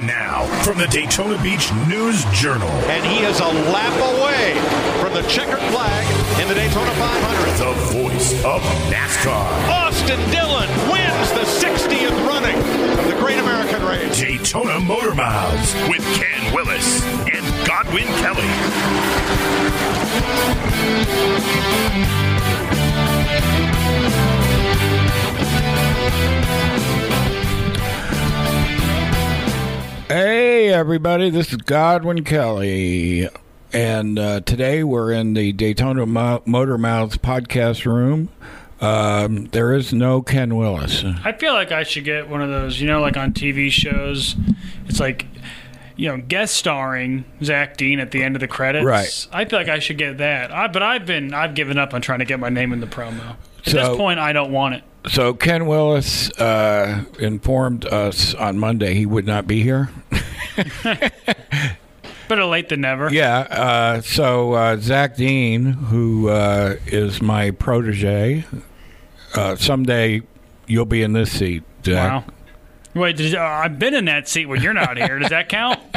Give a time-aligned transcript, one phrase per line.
[0.00, 4.54] And now, from the Daytona Beach News Journal, And he is a lap away
[4.98, 7.58] from the checkered flag in the Daytona 500.
[7.58, 12.56] the voice of NASCAR, Austin Dillon wins the 60th running
[12.98, 14.18] of the Great American Race.
[14.18, 18.48] Daytona Motor Mouths with Ken Willis and Godwin Kelly.
[30.10, 33.28] Hey, everybody, this is Godwin Kelly.
[33.72, 38.28] And uh, today we're in the Daytona Mo- Motor Mouths podcast room.
[38.80, 41.04] Um, there is no Ken Willis.
[41.24, 44.34] I feel like I should get one of those, you know, like on TV shows.
[44.88, 45.26] It's like,
[45.94, 48.84] you know, guest starring Zach Dean at the end of the credits.
[48.84, 49.28] Right.
[49.32, 50.50] I feel like I should get that.
[50.50, 52.88] I, but I've been, I've given up on trying to get my name in the
[52.88, 53.36] promo.
[53.60, 54.82] At So- this point, I don't want it.
[55.08, 59.88] So, Ken Willis uh, informed us on Monday he would not be here.
[62.28, 63.10] Better late than never.
[63.10, 63.38] Yeah.
[63.38, 68.44] Uh, so, uh, Zach Dean, who uh, is my protege,
[69.34, 70.22] uh, someday
[70.66, 72.24] you'll be in this seat, Zach.
[72.26, 72.32] Wow.
[72.94, 75.18] Wait, did, uh, I've been in that seat when you're not here.
[75.18, 75.80] Does that count?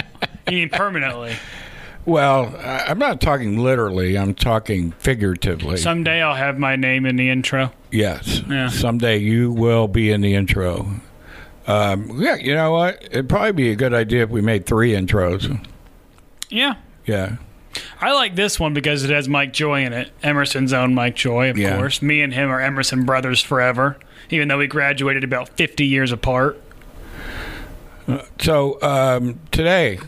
[0.46, 1.38] You mean permanently?
[2.06, 5.78] Well, I'm not talking literally, I'm talking figuratively.
[5.78, 7.72] Someday I'll have my name in the intro.
[7.92, 8.42] Yes.
[8.50, 8.68] Yeah.
[8.70, 10.88] Someday you will be in the intro.
[11.66, 13.02] Um, yeah, you know what?
[13.06, 15.66] It'd probably be a good idea if we made three intros.
[16.50, 16.76] Yeah.
[17.06, 17.38] Yeah.
[18.02, 20.12] I like this one because it has Mike Joy in it.
[20.22, 21.78] Emerson's own Mike Joy, of Yeah.
[21.78, 22.02] course.
[22.02, 23.98] Me and him are Emerson brothers forever,
[24.30, 26.60] even though we graduated about 50 years apart.
[28.42, 30.00] So um, today,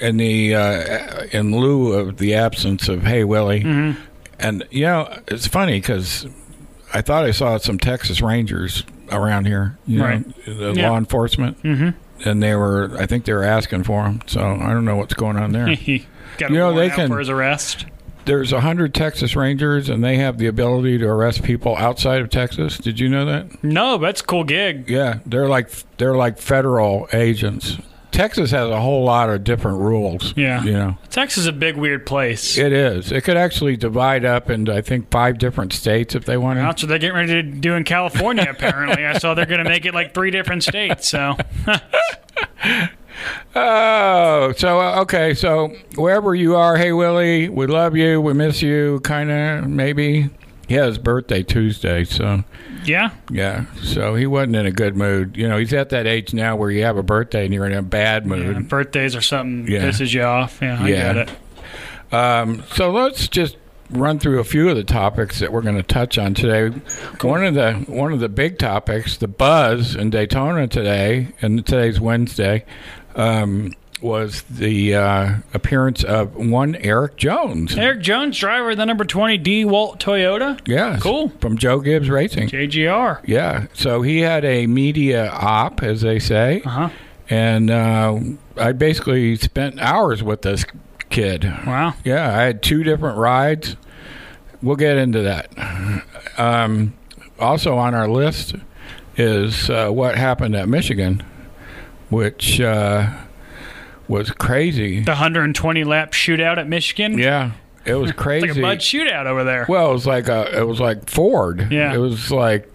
[0.00, 4.00] in the uh, in lieu of the absence of Hey Willie, Mm-hmm.
[4.38, 6.26] and you know it's funny because
[6.92, 10.24] I thought I saw some Texas Rangers around here, you Right.
[10.46, 10.90] know, the Yeah.
[10.90, 11.90] law enforcement, mm-hmm.
[12.28, 14.20] and they were I think they were asking for him.
[14.26, 15.66] So I don't know what's going on there.
[15.74, 16.06] he
[16.38, 17.86] got You know, they can- for his arrest.
[18.24, 22.28] There's a hundred Texas Rangers, and they have the ability to arrest people outside of
[22.28, 22.76] Texas.
[22.76, 23.62] Did you know that?
[23.62, 24.90] No, that's a cool gig.
[24.90, 27.76] Yeah, they're like they're like federal agents.
[28.16, 30.32] Texas has a whole lot of different rules.
[30.36, 30.62] Yeah.
[30.64, 32.56] you know, Texas is a big, weird place.
[32.56, 33.12] it is.
[33.12, 36.62] It could actually divide up into I think five different states if they wanted.
[36.62, 39.04] That's what they're getting ready to do in California, apparently.
[39.04, 41.08] I saw they're going to make it like three different states.
[41.08, 41.36] So,
[43.54, 48.60] Oh, so uh, okay, so wherever you are, hey Willie, we love you, we miss
[48.60, 50.28] you, kind of maybe.
[50.68, 52.44] Yeah, his birthday Tuesday, so
[52.88, 53.10] yeah.
[53.30, 55.36] yeah, so he wasn't in a good mood.
[55.36, 57.72] You know, he's at that age now where you have a birthday and you're in
[57.72, 58.56] a bad mood.
[58.56, 58.60] yeah.
[58.62, 59.84] Birthdays or something Yeah.
[59.84, 60.58] pisses you off.
[60.62, 61.12] Yeah, I Yeah.
[61.14, 62.14] get it.
[62.14, 63.56] Um, so let's just
[63.90, 66.76] run through a few of the topics that we're going to touch on today.
[67.20, 72.00] One of the one of the big topics, the buzz in Daytona today, and today's
[72.00, 72.64] Wednesday,
[73.14, 77.76] um, was the uh, appearance of one Erik Jones.
[77.78, 80.60] Erik Jones, driver of the number 20 DeWalt Toyota.
[80.68, 81.30] Yeah, Cool.
[81.40, 82.48] from Joe Gibbs Racing.
[82.48, 83.20] JGR.
[83.26, 86.88] Yeah, so he had a media op, as they say, Uh huh.
[87.30, 88.18] and uh,
[88.58, 90.64] I basically spent hours with this
[91.08, 91.44] kid.
[91.66, 91.94] Wow.
[92.04, 93.76] Yeah, I had two different rides.
[94.62, 95.50] We'll get into that.
[96.36, 96.94] Um,
[97.38, 98.54] also on our list
[99.16, 101.22] is uh, what happened at Michigan,
[102.10, 103.10] which uh,
[104.08, 105.00] was crazy.
[105.00, 107.18] The 120 lap shootout at Michigan.
[107.18, 107.52] Yeah,
[107.84, 108.46] it was It's crazy.
[108.48, 109.66] like a mud shootout over there.
[109.68, 111.68] well, it was like a, it was like Ford.
[111.70, 111.94] Yeah.
[111.94, 112.70] it was like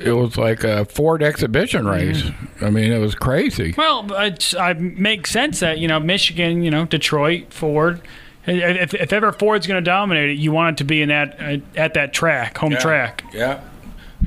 [0.00, 2.22] it was like a Ford exhibition race.
[2.60, 3.74] I mean, it was crazy.
[3.78, 8.00] Well, it's, I make sense that you know Michigan, you know Detroit, Ford.
[8.48, 11.36] If, if ever Ford's going to dominate it, you want it to be in that
[11.40, 12.78] uh, at that track, home Yeah.
[12.78, 13.24] track.
[13.32, 13.60] Yeah.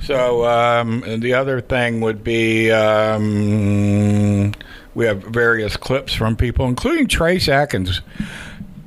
[0.02, 4.54] So um, the other thing would be um,
[5.00, 8.02] we have various clips from people, including Trace Adkins.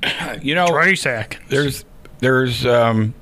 [0.42, 1.44] You know, Trace Adkins.
[1.48, 1.84] there's
[2.18, 3.14] there's um,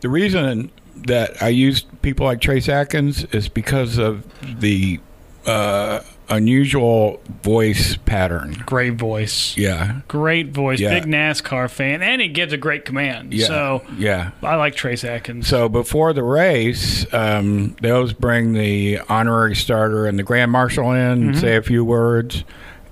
[0.00, 0.70] the reason
[1.06, 4.22] that I use people like Trace Adkins is because of
[4.60, 5.00] the
[5.46, 6.00] uh,
[6.36, 8.62] unusual voice pattern.
[8.66, 10.00] great voice, Yeah.
[10.08, 10.90] great voice, Yeah.
[10.94, 13.32] big NASCAR fan, and he gives a great command.
[13.34, 13.46] Yeah.
[13.46, 14.30] So yeah.
[14.42, 15.46] I like Trace Adkins.
[15.46, 20.92] So before the race, um, they always bring the honorary starter and the grand marshal
[20.92, 22.44] in, and say a few words,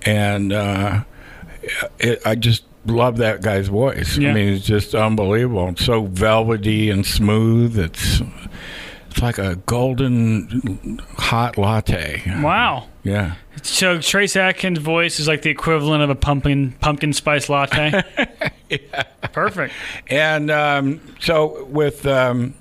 [0.02, 1.00] and uh,
[1.98, 4.16] it, I just love that guy's voice.
[4.16, 5.68] I mean, it's just unbelievable.
[5.68, 7.78] It's so velvety and smooth.
[7.78, 8.22] It's
[9.10, 12.22] it's like a golden hot latte.
[12.42, 12.86] wow.
[13.02, 13.34] Yeah.
[13.62, 18.02] So Trace Adkins' voice is like the equivalent of a pumpkin pumpkin spice latte.
[19.32, 19.74] Perfect.
[20.08, 22.54] And um, so with um,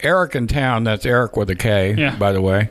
[0.00, 2.16] Erik in town, that's Erik with a K, Yeah.
[2.16, 2.70] by the way.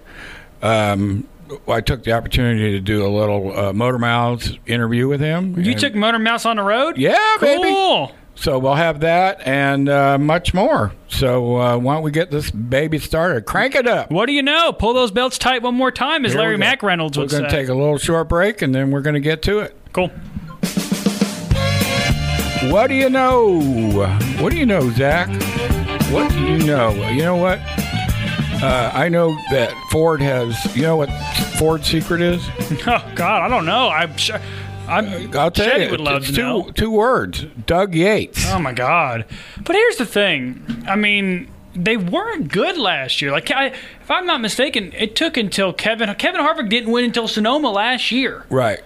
[0.62, 1.28] Um,
[1.68, 5.60] I took the opportunity to do a little uh, Motor Mouths interview with him.
[5.60, 6.98] You took Motor Mouths on the road?
[6.98, 8.12] Yeah, baby.
[8.42, 10.92] So we'll have that and uh, much more.
[11.10, 13.46] So uh, why don't we get this baby started?
[13.46, 14.10] Crank it up.
[14.10, 14.74] What do you know?
[14.74, 16.58] Pull those belts tight one more time, as Here Larry.
[16.58, 19.44] McReynolds We're going to take a little short break and then we're going to get
[19.44, 19.78] to it.
[19.94, 20.10] cool.
[22.72, 23.62] What do you know?
[24.40, 25.28] What do you know, Zach?
[26.12, 26.92] What do you know?
[27.10, 27.60] You know what?
[28.64, 30.76] Uh, I know that Ford has.
[30.76, 31.10] You know what
[31.58, 32.48] Ford's secret is?
[32.88, 33.90] Oh God, I don't know.
[33.90, 34.40] I'm sure.
[34.92, 35.08] I'm.
[35.08, 35.92] Uh, I'll tell Chevy you.
[35.92, 36.72] would love to two know.
[36.72, 37.46] two words.
[37.66, 38.46] Doug Yates.
[38.52, 39.26] Oh my God.
[39.64, 40.84] But here's the thing.
[40.88, 43.32] I mean, they weren't good last year.
[43.32, 47.28] Like, I, if I'm not mistaken, it took until Kevin Kevin Harvick didn't win until
[47.28, 48.46] Sonoma last year.
[48.50, 48.82] Right.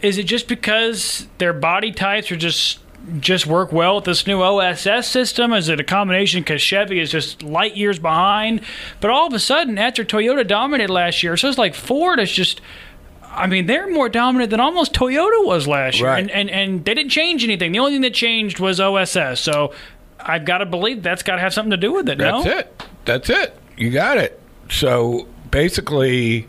[0.00, 2.78] Is it just because their body types are just
[3.18, 5.52] just work well with this new OSS system?
[5.52, 8.60] Is it a combination because Chevy is just light years behind?
[9.00, 12.30] But all of a sudden, after Toyota dominated last year, so it's like Ford is
[12.30, 12.60] just.
[13.34, 16.20] I mean, they're more dominant than almost Toyota was last year, Right.
[16.20, 17.72] and, and and they didn't change anything.
[17.72, 19.40] The only thing that changed was OSS.
[19.40, 19.72] So
[20.20, 22.18] I've got to believe that's got to have something to do with it.
[22.18, 22.50] That's no?
[22.58, 22.82] it.
[23.04, 23.56] That's it.
[23.76, 24.38] You got it.
[24.70, 26.46] So basically,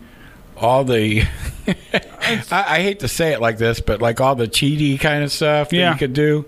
[0.58, 1.24] all the
[1.68, 5.32] I, I hate to say it like this, but like all the cheaty kind of
[5.32, 5.94] stuff that Yeah.
[5.94, 6.46] you could do.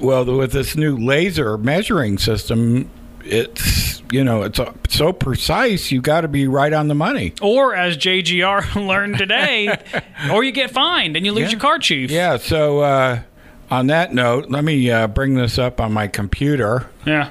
[0.00, 2.88] Well, with this new laser measuring system,
[3.24, 5.90] it's you know it's uh, so precise.
[5.90, 7.34] You got to be right on the money.
[7.40, 9.76] Or as JGR learned today,
[10.32, 11.50] or you get fined and you lose Yeah.
[11.52, 12.10] your car chief.
[12.10, 12.36] Yeah.
[12.36, 13.20] So uh,
[13.70, 16.88] on that note, let me uh, bring this up on my computer.
[17.06, 17.30] Yeah.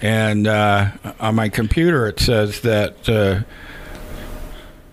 [0.00, 3.40] And uh, on my computer, it says that uh,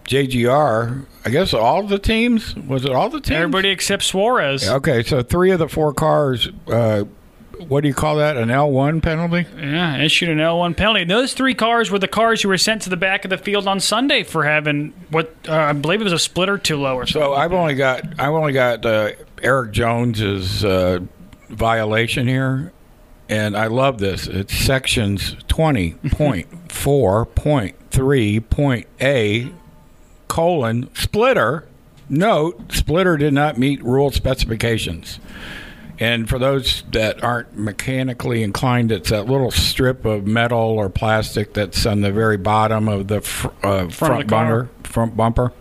[0.07, 3.37] JGR, I guess all the teams, was it all the teams?
[3.37, 4.67] Everybody except Suarez.
[4.67, 7.05] Okay, so three of the four cars, uh,
[7.67, 8.37] what do you call that?
[8.37, 9.45] An L1 penalty?
[9.57, 11.03] Yeah, issued an L1 penalty.
[11.03, 13.67] Those three cars were the cars who were sent to the back of the field
[13.67, 17.05] on Sunday for having what uh, I believe it was a splitter too low or
[17.05, 17.29] something.
[17.29, 19.11] So I've only got I've only got uh,
[19.41, 20.99] Erik Jones's uh,
[21.49, 22.71] violation here,
[23.29, 24.27] and I love this.
[24.27, 29.51] It's sections twenty point four point three point A
[30.27, 31.67] colon splitter.
[32.07, 35.19] Note: splitter did not meet rule specifications.
[35.99, 41.53] And for those that aren't mechanically inclined, it's that little strip of metal or plastic
[41.53, 44.69] that's on the very bottom of the fr- uh, front, the bumper.
[44.83, 45.53] Front bumper.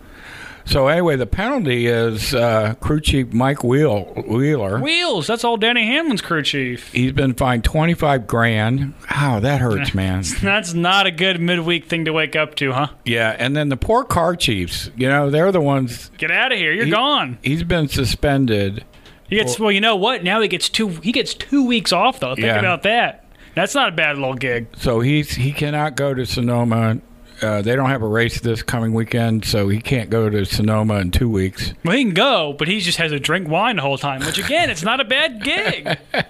[0.67, 4.79] So anyway, the penalty is uh, crew chief Mike Wheel, Wheeler.
[4.79, 6.91] Wheels, that's all Denny Hamlin's crew chief.
[6.91, 8.95] He's been fined twenty five grand.
[9.11, 10.23] Wow, that hurts, man.
[10.41, 12.87] That's not a good midweek thing to wake up to, huh?
[13.05, 14.89] Yeah, and then the poor car chiefs.
[14.97, 16.09] You know, they're the ones.
[16.17, 16.71] Get out of here.
[16.73, 17.37] You're He- gone.
[17.43, 18.83] He's been suspended.
[19.29, 20.23] He gets well, you know what?
[20.23, 22.35] Now he gets two he gets two weeks off though.
[22.35, 22.59] Think Yeah.
[22.59, 23.25] about that.
[23.55, 24.67] That's not a bad little gig.
[24.77, 26.99] So he's he cannot go to Sonoma.
[27.41, 30.95] Uh, they don't have a race this coming weekend, so he can't go to Sonoma
[30.99, 31.73] in two weeks.
[31.83, 34.37] Well, he can go, but he just has to drink wine the whole time, which
[34.37, 35.97] again, it's not a bad gig.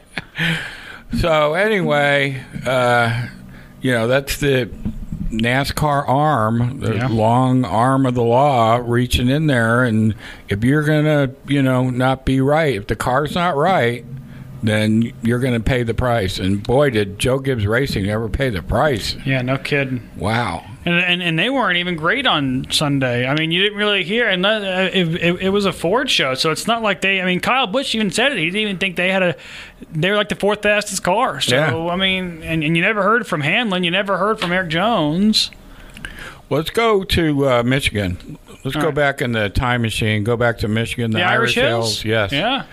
[1.20, 3.28] So anyway, uh,
[3.82, 4.70] you know that's the
[5.40, 7.08] NASCAR arm, the Yeah.
[7.08, 9.84] long arm of the law, reaching in there.
[9.84, 10.16] And
[10.50, 14.04] if you're gonna, you know, not be right, if the car's not right,
[14.64, 16.40] then you're gonna pay the price.
[16.40, 19.16] And boy, did Joe Gibbs Racing ever pay the price?
[19.26, 20.02] yeah, no kidding.
[20.18, 20.64] Wow.
[20.86, 23.26] And, and and they weren't even great on Sunday.
[23.26, 26.36] I mean, you didn't really hear, and uh, it, it, it was a Ford show,
[26.36, 27.20] so it's not like they.
[27.22, 28.38] I mean, Kyle Busch even said it.
[28.38, 29.36] He didn't even think they had a.
[29.92, 31.42] They were like the fourth fastest car.
[31.42, 31.76] So Yeah.
[31.76, 33.84] I mean, and, and you never heard from Hamlin.
[33.84, 35.50] You never heard from Erik Jones.
[36.52, 38.38] Let's go to uh, Michigan.
[38.64, 38.96] Let's go right.
[38.96, 40.24] back in the time machine.
[40.24, 42.06] Go back to Michigan, the, The Irish, Hills.
[42.06, 42.32] Yes.
[42.32, 42.66] Yeah.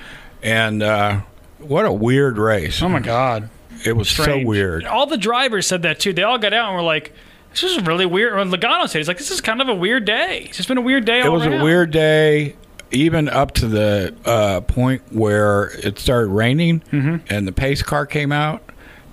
[0.43, 1.21] And uh,
[1.59, 2.83] what a weird race.
[2.83, 3.49] Oh my God.
[3.87, 4.43] it was Strange.
[4.43, 4.85] so weird.
[4.85, 6.13] All the drivers said that too.
[6.13, 7.15] They all got out and were like,
[7.53, 10.05] "This is really weird." When Logano said, "He's like, this is kind of a weird
[10.05, 10.45] day.
[10.49, 12.57] It's just been a weird day." It was around." a weird day,
[12.91, 17.17] even up to the uh, point where it started raining, Mm-hmm.
[17.29, 18.63] and the pace car came out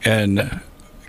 [0.06, 0.62] and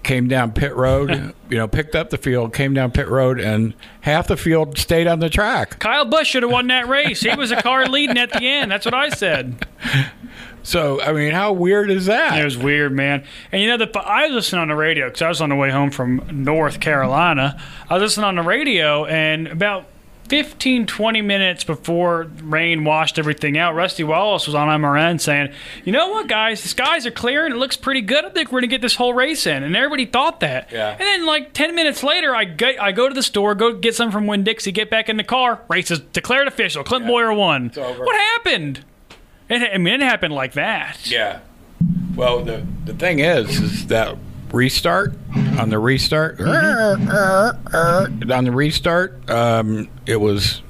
[0.03, 1.35] came down pit road.
[1.51, 5.07] you know, picked up the field, came down pit road, and half the field stayed
[5.07, 5.79] on the track.
[5.79, 7.21] Kyle Busch should have won that race.
[7.21, 8.71] He was a car leading at the end.
[8.71, 9.67] That's what I said.
[10.63, 12.39] So, I mean, how weird is that?
[12.39, 13.25] It was weird, man.
[13.51, 15.57] And you know, the I was listening on the radio because I was on the
[15.57, 17.61] way home from North Carolina.
[17.89, 19.87] I was listening on the radio, and about
[20.29, 25.49] 15, 20 minutes before rain washed everything out, Rusty Wallace was on MRN saying,
[25.85, 26.63] "You know what, guys?
[26.63, 27.53] The skies are clearing.
[27.53, 28.25] It looks pretty good.
[28.25, 30.69] I think we're gonna get this whole race in." And everybody thought that.
[30.71, 30.91] Yeah.
[30.91, 33.97] And then, like 10 minutes later, I go, I go to the store, go get
[33.97, 35.63] some from Winn Dixie, get back in the car.
[35.69, 36.85] Race is declared official.
[36.85, 37.73] Clint Bowyer won.
[37.77, 38.05] over.
[38.05, 38.85] What happened?
[39.51, 41.11] It, I mean, it happened like that.
[41.11, 41.41] Yeah.
[42.15, 44.17] Well, the the thing is, is that
[44.53, 45.15] restart
[45.59, 46.39] on the restart.
[46.39, 48.31] Mm-hmm.
[48.33, 50.63] On the restart, um, it was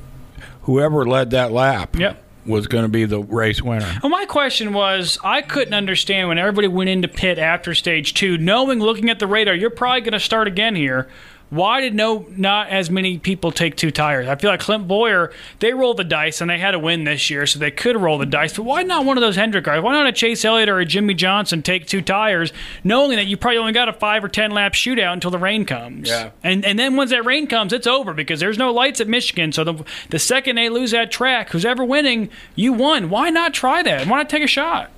[0.62, 1.96] whoever led that lap.
[1.96, 2.24] Yep.
[2.46, 3.98] Was going to be the race winner.
[4.02, 8.38] Well, my question was, I couldn't understand when everybody went into pit after stage two,
[8.38, 11.06] knowing, looking at the radar, you're probably going to start again here.
[11.50, 14.28] Why did no not as many people take two tires?
[14.28, 17.28] I feel like Clint Bowyer, they rolled the dice and they had a win this
[17.28, 18.54] year, so they could roll the dice.
[18.56, 19.82] But why not one of those Hendrick guys?
[19.82, 22.52] Why not a Chase Elliott or a Jimmie Johnson take two tires,
[22.84, 25.64] knowing that you probably only got a five or ten lap shootout until the rain
[25.64, 26.08] comes?
[26.08, 26.30] Yeah.
[26.44, 29.50] And and then once that rain comes, it's over because there's no lights at Michigan.
[29.50, 33.10] So the the second they lose that track, who's ever winning, you won.
[33.10, 34.06] Why not try that?
[34.06, 34.90] Why not take a shot?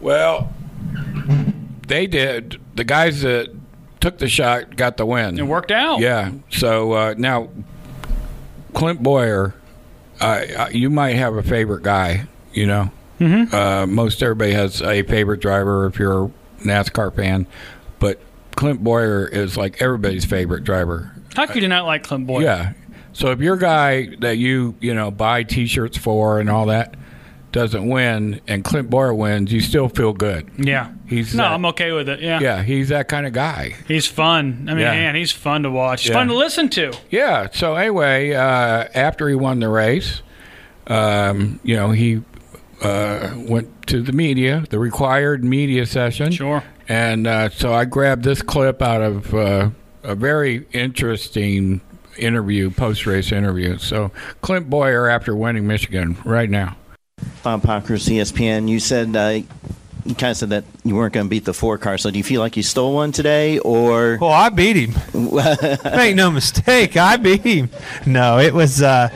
[0.00, 0.52] Well,
[1.86, 2.60] they did.
[2.74, 3.50] The guys that
[4.00, 5.38] took the shot got the win.
[5.38, 6.00] It worked out.
[6.00, 6.32] Yeah.
[6.50, 7.48] So uh, now,
[8.74, 9.54] Clint Bowyer,
[10.20, 12.26] uh, you might have a favorite guy.
[12.52, 12.90] You know,
[13.20, 13.54] mm-hmm.
[13.54, 16.30] uh, most everybody has a favorite driver if you're a
[16.62, 17.46] NASCAR fan,
[17.98, 18.20] but
[18.56, 21.12] Clint Bowyer is like everybody's favorite driver.
[21.34, 22.42] How could you not like Clint Bowyer?
[22.42, 22.72] Yeah.
[23.12, 26.94] So if your guy that you you know buy T-shirts for and all that
[27.52, 30.48] doesn't win, and Clint Bowyer wins, you still feel good.
[30.58, 30.92] Yeah.
[31.06, 32.20] He's no, that- I'm okay with it.
[32.20, 32.40] Yeah.
[32.40, 33.74] Yeah, he's that kind of guy.
[33.86, 34.66] He's fun.
[34.68, 34.90] I mean, Yeah.
[34.92, 36.02] man, he's fun to watch.
[36.02, 36.16] He's Yeah.
[36.16, 36.92] fun to listen to.
[37.10, 37.48] Yeah.
[37.52, 40.20] So anyway, uh, after he won the race,
[40.86, 42.22] um, you know, he
[42.82, 46.30] uh, went to the media, the required media session.
[46.30, 46.62] Sure.
[46.88, 49.70] And uh, so I grabbed this clip out of uh,
[50.04, 51.80] a very interesting
[52.16, 53.78] interview, post-race interview.
[53.78, 54.12] So
[54.42, 56.76] Clint Bowyer after winning Michigan right now.
[57.42, 58.68] Bob Pockrass, ESPN.
[58.68, 59.40] You said uh,
[60.04, 61.98] you kind of said that you weren't going to beat the four car.
[61.98, 64.94] So do you feel like you stole one today, or Well, I beat him.
[65.84, 67.70] Make no mistake, I beat him.
[68.06, 68.80] No, it was.
[68.82, 69.10] Uh,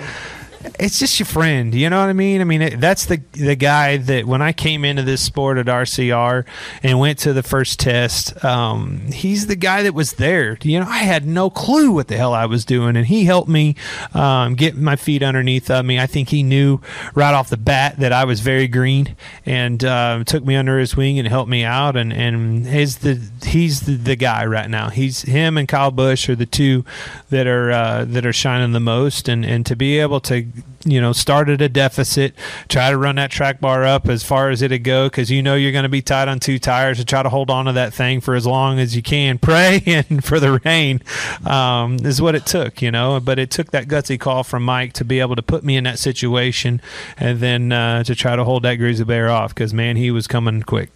[0.78, 1.74] it's just your friend.
[1.74, 2.40] You know what I mean?
[2.40, 5.66] I mean, it, that's the the guy that when I came into this sport at
[5.66, 6.44] RCR
[6.82, 10.58] and went to the first test, um, he's the guy that was there.
[10.62, 13.48] You know, I had no clue what the hell I was doing, and he helped
[13.48, 13.76] me
[14.14, 15.98] um, get my feet underneath of me.
[15.98, 16.80] I think he knew
[17.14, 20.96] right off the bat that I was very green, and uh, took me under his
[20.96, 21.96] wing and helped me out.
[21.96, 24.90] And and is the he's the, the guy right now.
[24.90, 26.84] He's him and Kyle Busch are the two
[27.30, 30.42] that are uh, that are shining the most, and and to be able to
[30.84, 32.34] you know start at a deficit,
[32.68, 35.54] try to run that track bar up as far as it'd go because you know
[35.54, 37.94] you're going to be tight on two tires to try to hold on to that
[37.94, 39.38] thing for as long as you can.
[39.42, 41.02] Praying for the rain
[41.44, 43.20] um, is what it took, you know.
[43.20, 45.84] But it took that gutsy call from Mike to be able to put me in
[45.84, 46.80] that situation,
[47.16, 50.26] and then uh, to try to hold that grizzly bear off because man, he was
[50.26, 50.90] coming quick.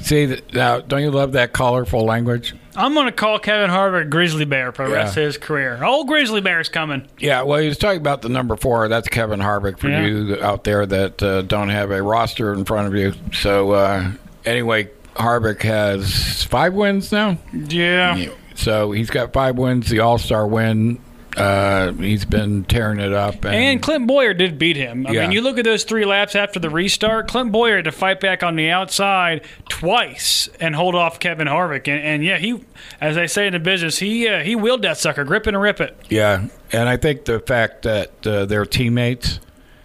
[0.00, 2.54] See, now don't you love that colorful language?
[2.76, 4.98] I'm going to call Kevin Harvick Grizzly Bear for the Yeah.
[5.02, 5.82] rest of his career.
[5.84, 7.06] Old Grizzly Bear's coming.
[7.18, 8.88] Yeah, well, he was talking about the number four.
[8.88, 10.04] That's Kevin Harvick for Yeah.
[10.06, 13.12] you out there that uh, don't have a roster in front of you.
[13.32, 14.10] So uh,
[14.44, 17.36] anyway, Harvick has five wins now.
[17.52, 18.26] Yeah.
[18.54, 19.88] So he's got five wins.
[19.88, 20.98] The All Star win.
[21.36, 23.44] Uh, he's been tearing it up.
[23.44, 25.06] And, And Clint Bowyer did beat him.
[25.06, 25.22] I Yeah.
[25.22, 27.28] mean, you look at those three laps after the restart.
[27.28, 31.88] Clint Bowyer had to fight back on the outside twice and hold off Kevin Harvick.
[31.88, 32.62] And, and yeah, he,
[33.00, 35.60] as they say in the business, he uh, he wheeled that sucker, grip it and
[35.62, 35.96] rip it.
[36.10, 39.40] yeah, and I think the fact that uh, they're teammates.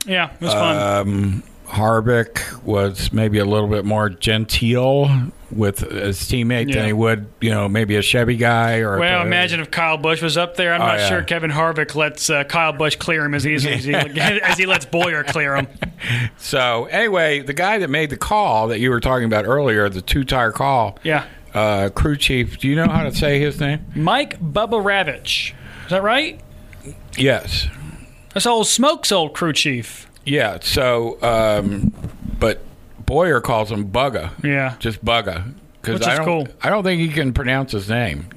[0.06, 0.77] Yeah, it was fun.
[1.08, 5.09] Um, Harvick was maybe a little bit more genteel
[5.51, 6.75] with his teammate Yeah.
[6.77, 8.97] than he would, you know, maybe a Chevy guy or.
[9.00, 10.74] well, imagine if Kyle Busch was up there.
[10.74, 11.07] I'm Oh, not yeah.
[11.09, 14.65] sure Kevin Harvick lets uh, Kyle Busch clear him as easily as he, as he
[14.65, 15.67] lets Bowyer clear him.
[16.38, 20.01] So anyway, the guy that made the call that you were talking about earlier, the
[20.01, 21.25] two tire call, Yeah.
[21.53, 22.59] uh, crew chief.
[22.59, 23.86] Do you know how to say his name?
[23.95, 25.53] Mike Bubba Ravitch.
[25.86, 26.39] Is that right?
[27.17, 27.67] Yes.
[28.33, 30.07] That's old Smoke's old crew chief.
[30.27, 30.60] Yeah.
[30.62, 31.93] So, um,
[32.39, 32.62] but
[33.05, 34.43] Bowyer calls him Bugga.
[34.43, 34.75] Yeah.
[34.79, 35.53] Just Bugga.
[35.86, 36.48] Which I is don't, cool.
[36.62, 38.27] I don't think he can pronounce his name.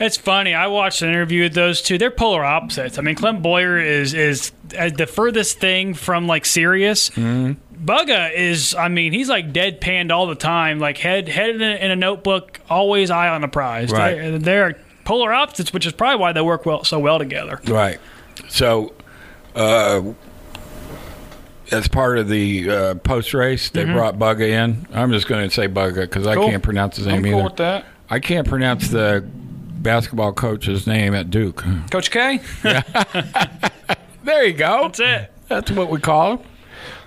[0.00, 0.54] It's funny.
[0.54, 1.98] I watched an interview with those two.
[1.98, 2.98] They're polar opposites.
[2.98, 7.10] I mean, Clint Bowyer is is uh, the furthest thing from like serious.
[7.10, 8.74] Bugga is.
[8.74, 10.80] I mean, he's like deadpanned all the time.
[10.80, 13.92] Like head head in a, in a notebook, always eye on the prize.
[13.92, 14.16] Right.
[14.16, 17.60] They're, they're polar opposites, which is probably why they work well so well together.
[17.66, 18.00] Right.
[18.48, 18.94] So,
[19.54, 20.02] uh,
[21.72, 24.86] as part of the uh, post race, they brought Bugga in.
[24.92, 26.50] I'm just going to say Bugga because I Mm-hmm.
[26.50, 27.34] Can't pronounce his name I'm either.
[27.36, 27.84] cool with that.
[28.10, 31.64] I can't pronounce the basketball coach's name at Duke.
[31.90, 32.40] Coach K.
[32.64, 32.82] Yeah.
[34.24, 34.82] There you go.
[34.82, 35.32] That's it.
[35.48, 36.46] That's what we call him.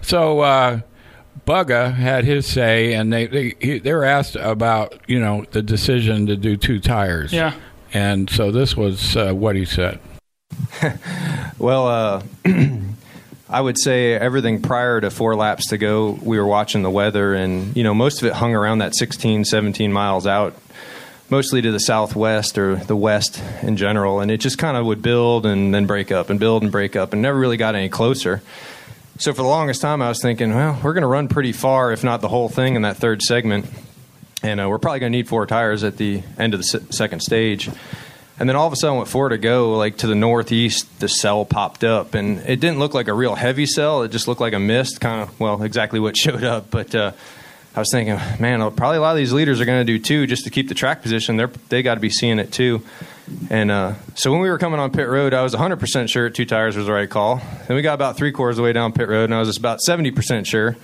[0.02, 0.80] So uh,
[1.46, 5.62] Bugga had his say, and they they, he, they were asked about you know the
[5.62, 7.32] decision to do two tires.
[7.32, 7.54] Yeah.
[7.94, 10.00] And so this was uh, what he said.
[11.60, 12.24] Well, uh,
[13.52, 17.34] I would say everything prior to four laps to go, we were watching the weather,
[17.34, 20.56] and you know most of it hung around that 16, 17 miles out.
[21.30, 25.02] mostly to the southwest or the west in general, and it just kind of would
[25.02, 27.90] build and then break up and build and break up, and never really got any
[27.90, 28.42] closer.
[29.18, 31.92] So for the longest time, I was thinking, well, we're going to run pretty far,
[31.92, 33.66] if not the whole thing, in that third segment,
[34.42, 36.86] and uh, we're probably going to need four tires at the end of the se-
[36.90, 37.70] second stage.
[38.42, 41.08] And then all of a sudden, with four to go, like to the northeast, the
[41.08, 44.02] cell popped up, and it didn't look like a real heavy cell.
[44.02, 46.72] It just looked like a mist, kind of well, exactly what showed up.
[46.72, 47.12] But uh,
[47.76, 50.26] I was thinking, man, probably a lot of these leaders are going to do too,
[50.26, 51.38] just to keep the track position.
[51.38, 52.82] They're they got to be seeing it too.
[53.52, 56.46] And uh, so when we were coming on pit road, I was 100% sure two
[56.46, 57.44] tires was the right call.
[57.68, 59.50] Then we got about three quarters of the way down pit road, and I was
[59.50, 60.76] just about 70% sure.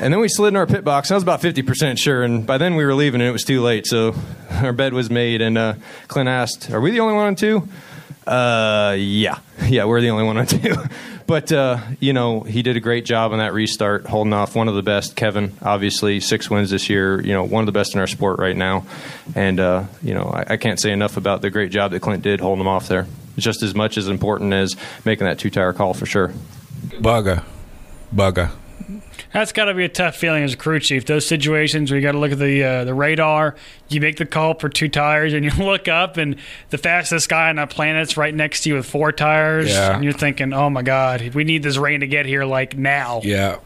[0.00, 1.10] And then we slid in our pit box.
[1.10, 2.22] I was about 50% sure.
[2.22, 3.86] And by then we were leaving and it was too late.
[3.86, 4.14] So
[4.50, 5.40] our bed was made.
[5.40, 5.74] And uh,
[6.08, 7.68] Clint asked, Are we the only one on two?
[8.26, 9.38] Uh, yeah.
[9.66, 10.74] Yeah, we're the only one on two.
[11.26, 14.68] but, uh, you know, he did a great job on that restart, holding off one
[14.68, 15.16] of the best.
[15.16, 17.20] Kevin, obviously, six wins this year.
[17.20, 18.86] You know, one of the best in our sport right now.
[19.34, 22.22] And, uh, you know, I, I can't say enough about the great job that Clint
[22.22, 23.06] did holding him off there.
[23.36, 26.32] Just as much as important as making that two tire call for sure.
[27.00, 27.42] Bugger.
[28.14, 28.52] Bugger.
[29.34, 31.04] That's got to be a tough feeling as a crew chief.
[31.06, 33.56] Those situations where you got to look at the uh, the radar,
[33.88, 36.36] you make the call for two tires, and you look up, and
[36.70, 39.94] the fastest guy on the planet's right next to you with four tires, Yeah.
[39.96, 43.20] and you're thinking, "Oh my God, we need this rain to get here like now."
[43.24, 43.56] Yeah.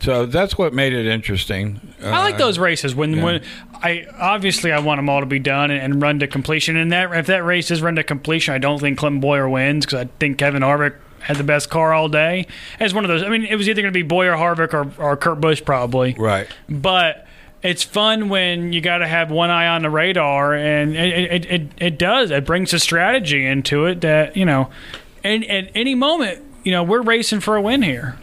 [0.00, 1.80] So that's what made it interesting.
[2.04, 3.24] I like Uh, those races when yeah.
[3.24, 3.42] when
[3.82, 6.76] I obviously I want them all to be done and, and run to completion.
[6.76, 9.86] And that if that race is run to completion, I don't think Clinton Bowyer wins
[9.86, 10.94] because I think Kevin Harvick
[11.26, 12.46] had the best car all day.
[12.80, 13.22] It's one of those.
[13.22, 16.14] I mean, it was either going to be Bowyer, Harvick, or, or Kurt Busch probably.
[16.18, 16.48] Right.
[16.68, 17.26] But
[17.62, 21.46] it's fun when you got to have one eye on the radar, and it it,
[21.46, 22.30] it, it does.
[22.30, 24.70] It brings a strategy into it that you know,
[25.24, 28.18] and at any moment, you know, we're racing for a win here.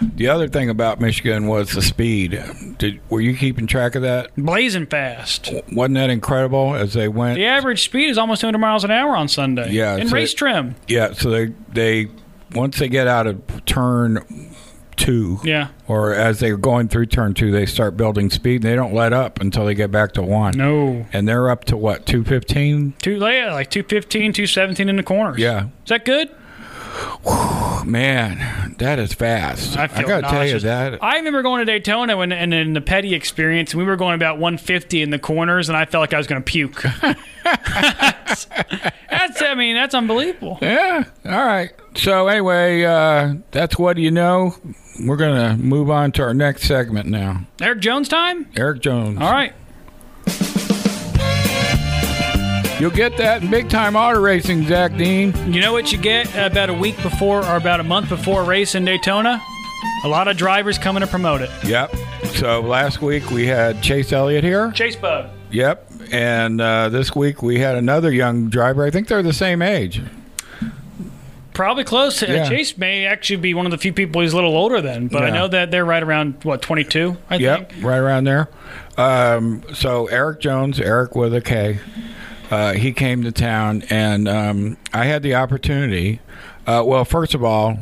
[0.00, 2.42] The other thing about Michigan was the speed.
[2.78, 4.34] Did were you keeping track of that?
[4.36, 5.52] Blazing fast.
[5.72, 7.36] Wasn't that incredible as they went?
[7.36, 9.70] The average speed is almost 200 miles an hour on Sunday.
[9.72, 10.74] Yeah, in so race it- trim.
[10.88, 11.12] Yeah.
[11.12, 12.08] So they they
[12.54, 14.50] once they get out of turn
[14.96, 15.38] two.
[15.44, 15.68] Yeah.
[15.88, 18.62] Or as they're going through turn two, they start building speed.
[18.62, 20.56] and They don't let up until they get back to one.
[20.56, 21.06] No.
[21.12, 22.94] And they're up to what two fifteen?
[23.02, 25.38] Two, yeah, like 215, 217 in the corners.
[25.38, 25.64] Yeah.
[25.64, 26.30] Is that good?
[27.84, 29.76] Man, that is fast.
[29.76, 31.02] I, feel gotta tell you that.
[31.02, 34.14] I remember going to Daytona when, and in the Petty experience, and we were going
[34.14, 36.82] about 150 in the corners, and I felt like I was going to puke.
[37.44, 38.44] that's,
[39.10, 40.58] that's, I mean, that's unbelievable.
[40.62, 41.04] Yeah.
[41.26, 41.72] All right.
[41.94, 44.54] So anyway, uh, that's what you know.
[45.00, 47.46] We're gonna move on to our next segment now.
[47.60, 48.46] Erik Jones time?
[48.56, 49.18] Erik Jones.
[49.20, 49.52] All right.
[52.84, 55.32] You'll get that in big time auto racing, Zach Dean.
[55.50, 58.44] You know what you get about a week before or about a month before a
[58.44, 59.40] race in Daytona?
[60.04, 61.48] A lot of drivers coming to promote it.
[61.64, 61.94] Yep.
[62.34, 64.70] So last week we had Chase Elliott here.
[64.72, 65.30] Chase Bug.
[65.50, 65.92] Yep.
[66.12, 68.84] And uh, this week we had another young driver.
[68.84, 70.02] I think they're the same age.
[71.54, 72.22] Probably close.
[72.22, 72.46] Uh, Yeah.
[72.50, 75.22] Chase may actually be one of the few people who's a little older than, but
[75.22, 77.16] I know that they're right around what 22.
[77.30, 77.82] I Yep, think.
[77.82, 78.50] right around there.
[78.98, 81.78] Um, so Erik Jones, Erik with a K,
[82.54, 86.20] uh, he came to town, and um, I had the opportunity.
[86.66, 87.76] Uh, well, first of all,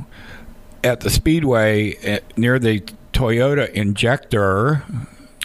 [0.83, 2.81] at the speedway at, near the
[3.13, 4.83] Toyota injector.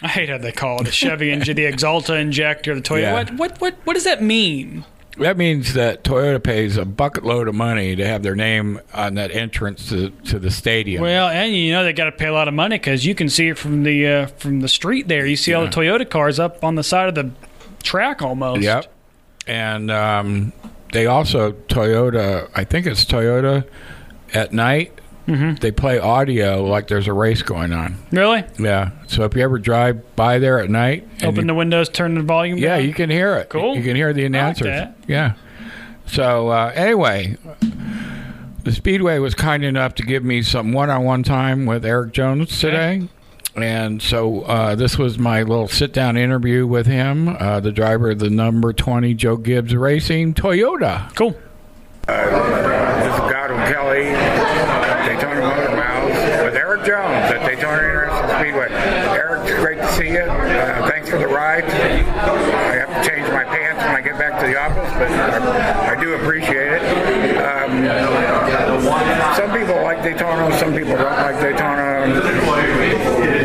[0.02, 3.02] I hate how they call it the Chevy engine, the Axalta injector, the Toyota.
[3.02, 3.12] Yeah.
[3.12, 4.84] What, what what what does that mean?
[5.18, 9.14] That means that Toyota pays a bucket load of money to have their name on
[9.14, 11.02] that entrance to, to the stadium.
[11.02, 13.28] Well, and you know they got to pay a lot of money because you can
[13.28, 15.26] see it from the uh, from the street there.
[15.26, 17.30] You see all the Toyota cars up on the side of the
[17.82, 18.62] track almost.
[18.62, 18.94] Yep.
[19.48, 20.52] And um,
[20.92, 22.48] they also Toyota.
[22.54, 23.66] I think it's Toyota.
[24.34, 24.92] At night,
[25.26, 25.56] Mm-hmm.
[25.56, 27.96] they play audio like there's a race going on.
[28.10, 28.44] Really?
[28.58, 28.92] Yeah.
[29.08, 32.22] So if you ever drive by there at night, Open you- the windows, turn the
[32.22, 32.56] volume.
[32.56, 32.86] yeah, down?
[32.86, 33.50] you can hear it.
[33.50, 33.76] Cool.
[33.76, 34.64] You can hear the like announcers.
[34.68, 34.96] that.
[35.06, 35.34] Yeah.
[36.06, 37.36] So uh, anyway,
[38.64, 43.08] the Speedway was kind enough to give me some one-on-one time with Erik Jones today.
[43.62, 48.18] And so uh, this was my little sit-down interview with him, uh, the driver of
[48.18, 51.14] the number 20 Joe Gibbs Racing Toyota.
[51.14, 51.36] Cool.
[52.08, 54.04] This is Godwin Kelly,
[55.06, 58.68] Daytona Motor Mouths, with Erik Jones at Daytona International Speedway.
[58.70, 60.20] Erik, it's great to see you.
[60.20, 61.64] Uh, thanks for the ride.
[61.64, 65.96] I have to change my pants when I get back to the office, but I,
[65.96, 66.82] I do appreciate it.
[67.38, 67.84] Um,
[69.36, 72.08] some people like Daytona, some people don't like Daytona.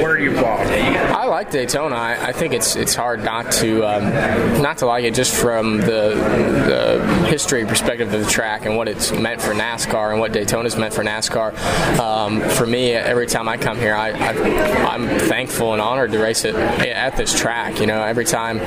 [0.01, 0.57] Where do you fall?
[0.59, 1.95] I like Daytona.
[1.95, 5.77] I, I, think it's it's hard not to um, not to like it just from
[5.77, 10.31] the, the, history perspective of the track and what it's meant for NASCAR and what
[10.31, 11.57] Daytona's meant for NASCAR.
[11.99, 16.19] Um, for me, every time I come here, I, I, am thankful and honored to
[16.19, 17.79] race it at this track.
[17.79, 18.59] You know, every time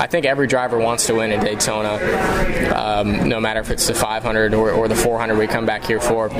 [0.00, 1.94] I think every driver wants to win in Daytona,
[2.74, 6.00] um, no matter if it's the 500 or, or, the 400 we come back here
[6.00, 6.30] for.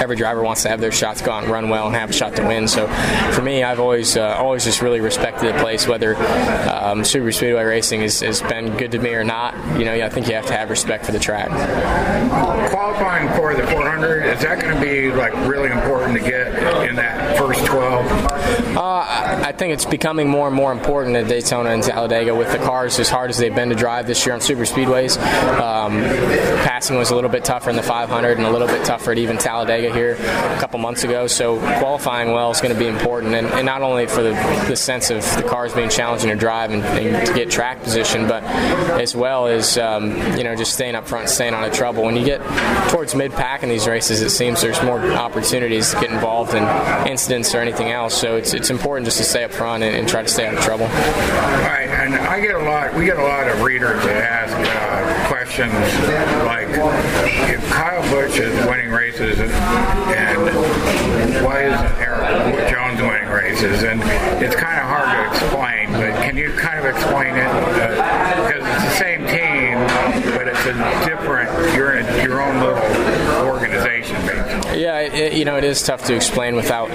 [0.00, 2.12] Every driver wants to have their shots go out and run well and have a
[2.12, 2.66] shot to win.
[2.66, 2.86] So
[3.32, 6.16] for me, I've always uh, always just really respected the place, whether
[6.72, 9.54] um, Super Speedway racing has, has been good to me or not.
[9.78, 11.48] You know, I think you have to have respect for the track.
[12.70, 16.48] Qualifying for the 400 is that going to be like really important to get
[16.88, 18.06] in that first 12?
[18.76, 18.80] Uh,
[19.44, 22.98] I think it's becoming more and more important at Daytona and Talladega with the cars
[22.98, 25.18] as hard as they've been to drive this year on super speedways.
[25.58, 26.02] Um,
[26.64, 29.18] passing was a little bit tougher in the 500 and a little bit tougher at
[29.18, 31.26] even Talladega here a couple months ago.
[31.26, 34.32] So qualifying well is going to be important, and, and not only for the,
[34.68, 38.26] the, sense of the cars being challenging to drive and, and to get track position,
[38.26, 42.02] but as well as um, you know just staying up front, staying out of trouble.
[42.02, 42.40] When you get
[42.90, 46.64] towards mid pack in these races, it seems there's more opportunities to get involved in
[47.06, 48.18] incidents or anything else.
[48.18, 50.54] So it's it's important just to stay up front and, and try to stay out
[50.54, 50.86] of trouble.
[50.86, 52.94] Right, and I get a lot.
[52.94, 55.72] We get a lot of readers that ask uh, questions
[56.44, 56.68] like,
[57.52, 63.82] if Kyle Busch is winning races, and, and why isn't Erik Jones winning races?
[63.82, 64.00] And
[64.42, 67.46] it's kind of hard to explain, but can you kind of explain it?
[67.46, 69.76] Uh, because it's the same team,
[70.36, 70.74] but it's a
[71.06, 71.50] different.
[71.76, 74.71] You're in your own little organization, basically.
[74.82, 76.88] Yeah, it, you know, it is tough to explain without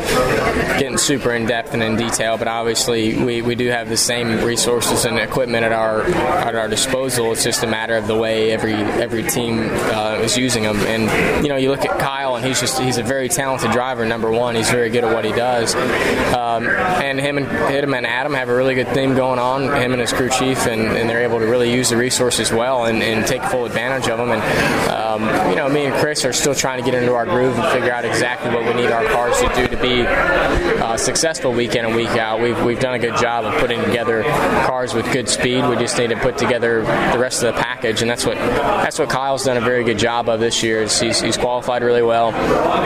[0.77, 2.37] getting super in depth and in detail.
[2.37, 6.67] But obviously, we, we do have the same resources and equipment at our at our
[6.67, 7.31] disposal.
[7.31, 10.75] It's just a matter of the way every every team uh, is using them.
[10.79, 14.05] And you know, you look at Kyle, and he's just he's a very talented driver.
[14.05, 15.75] Number one, he's very good at what he does.
[15.75, 19.63] Um, and him and him and Adam have a really good thing going on.
[19.63, 22.85] Him and his crew chief, and, and they're able to really use the resources well
[22.85, 24.31] and, and take full advantage of them.
[24.31, 27.57] And um, you know, me and Chris are still trying to get into our groove
[27.57, 31.51] and figure out exactly what we need our cars to do to be uh, successful
[31.51, 32.39] week in and week out.
[32.39, 34.23] We've we've done a good job of putting together
[34.65, 35.67] cars with good speed.
[35.67, 38.99] We just need to put together the rest of the package, and that's what that's
[38.99, 40.81] what Kyle's done a very good job of this year.
[40.81, 42.26] He's, he's qualified really well.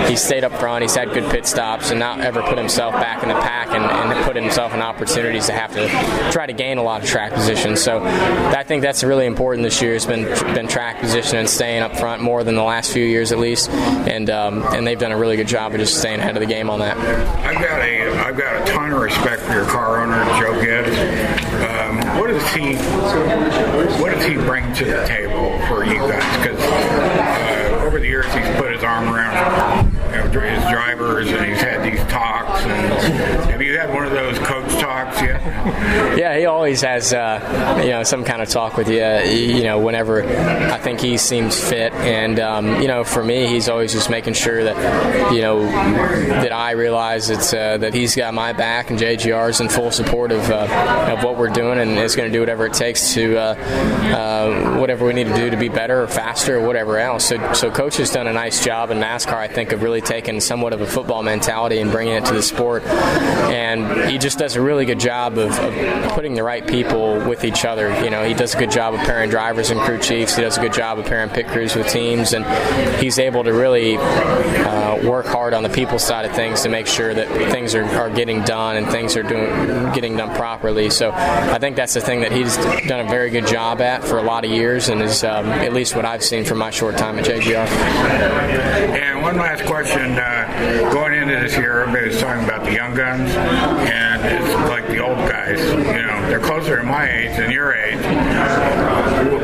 [0.07, 0.81] He's stayed up front.
[0.83, 3.83] He's had good pit stops, and not ever put himself back in the pack and,
[3.83, 5.87] and put himself in opportunities to have to
[6.31, 7.75] try to gain a lot of track position.
[7.77, 9.93] So I think that's really important this year.
[9.93, 13.31] Has been been track position and staying up front more than the last few years
[13.31, 16.35] at least, and um, and they've done a really good job of just staying ahead
[16.35, 16.97] of the game on that.
[16.97, 20.97] I've got a I've got a ton of respect for your car owner, Joe Gibbs.
[21.61, 22.75] Um, what does he
[24.01, 26.37] what does he bring to the table for you guys?
[26.37, 26.59] Because
[28.01, 31.99] the years he's put his arm around you know, his drivers and he's had these
[32.11, 32.63] talks.
[32.65, 35.41] And have you had one of those coach talks yet?
[36.17, 39.01] Yeah, he always has uh, you know some kind of talk with you.
[39.01, 43.69] You know, whenever I think he seems fit, and um, you know, for me, he's
[43.69, 48.33] always just making sure that you know that I realize it's uh, that he's got
[48.33, 52.15] my back and JGR's in full support of uh, of what we're doing, and is
[52.15, 53.55] going to do whatever it takes to uh,
[54.15, 57.25] uh, whatever we need to do to be better or faster or whatever else.
[57.25, 60.39] So, so coach has done a nice job in NASCAR, I think, of really taking
[60.39, 63.70] somewhat of a football mentality and bringing it to the sport, and
[64.09, 67.65] he just does a really good job of, of putting the right people with each
[67.65, 67.89] other.
[68.03, 70.35] You know, he does a good job of pairing drivers and crew chiefs.
[70.35, 72.45] He does a good job of pairing pit crews with teams, and
[73.01, 76.87] he's able to really uh, work hard on the people side of things to make
[76.87, 80.89] sure that things are, are getting done and things are doing getting done properly.
[80.89, 82.55] So I think that's the thing that he's
[82.87, 85.73] done a very good job at for a lot of years, and is um, at
[85.73, 87.67] least what I've seen from my short time at JGR.
[88.97, 92.95] And one last question: uh, going into this year, everybody was talking about the young
[92.95, 93.31] guns,
[93.61, 95.59] and it's like the old guys.
[95.59, 97.97] You know, they're closer to my age than your age.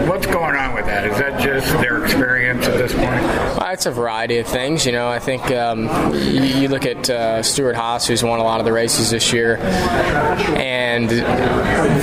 [0.07, 1.05] What's going on with that?
[1.05, 3.21] Is that just their experience at this point?
[3.21, 4.85] Well, it's a variety of things.
[4.85, 8.59] You know, I think um, you, you, look at uh, Stewart-Haas, who's won a lot
[8.59, 11.09] of the races this year, and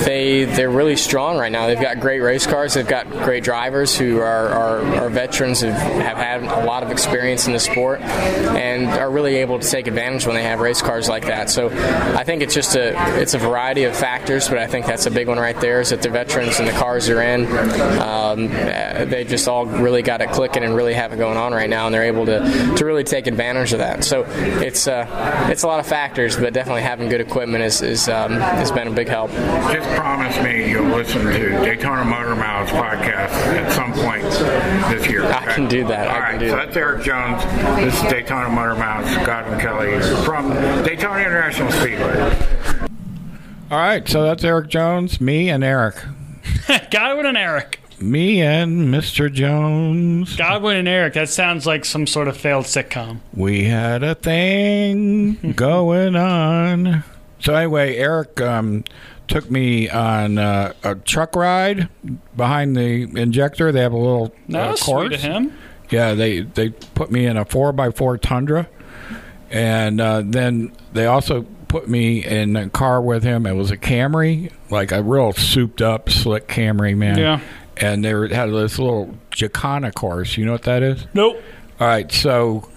[0.05, 1.67] they they're really strong right now.
[1.67, 2.73] They've got great race cars.
[2.73, 6.91] They've got great drivers who are, are, are veterans who have had a lot of
[6.91, 10.81] experience in the sport and are really able to take advantage when they have race
[10.81, 11.49] cars like that.
[11.49, 15.05] So I think it's just a it's a variety of factors, but I think that's
[15.05, 17.45] a big one right there is that the veterans and the cars are in.
[17.99, 21.69] Um, they just all really got it clicking and really have it going on right
[21.69, 24.03] now, and they're able to, to really take advantage of that.
[24.03, 25.05] So it's uh,
[25.51, 28.87] it's a lot of factors, but definitely having good equipment is, is um, has been
[28.87, 29.29] a big help.
[29.31, 34.23] Just promise me you'll listen to Daytona Motor Mouths podcast at some point
[34.89, 35.25] this year.
[35.25, 36.07] I can do that.
[36.07, 36.65] All I right, do so that.
[36.67, 37.43] that's Erik Jones.
[37.83, 40.49] This is Daytona Motor Mouths, Godwin Kelly from
[40.83, 42.54] Daytona International Speedway.
[43.71, 45.95] All right, so that's Erik Jones, me, and Erik.
[46.91, 47.79] Godwin and Erik.
[47.99, 49.31] Me and Mr.
[49.31, 50.35] Jones.
[50.35, 51.13] Godwin and Erik.
[51.15, 53.21] That sounds like some sort of failed sitcom.
[53.33, 57.03] We had a thing going on.
[57.39, 58.83] So anyway, Erik um,
[59.27, 61.89] took me on uh, a truck ride
[62.35, 63.71] behind the injector.
[63.71, 65.07] They have a little That uh, was course.
[65.07, 65.57] sweet of him.
[65.89, 68.67] Yeah, they they put me in a four x four Tundra,
[69.51, 73.45] and uh, then they also put me in a car with him.
[73.45, 77.17] It was a Camry, like a real souped up, slick Camry, man.
[77.17, 77.39] Yeah.
[77.75, 80.37] And they were, had this little gymkhana course.
[80.37, 81.05] You know what that is?
[81.13, 81.35] Nope.
[81.81, 82.69] All right, so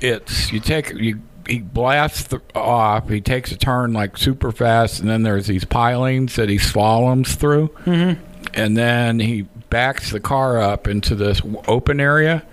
[0.00, 3.08] it's you take you he blasts the, off.
[3.08, 7.34] He takes a turn like super fast, and then there's these pilings that he slaloms
[7.34, 8.18] through, Mhm.
[8.54, 12.44] and then he backs the car up into this open area,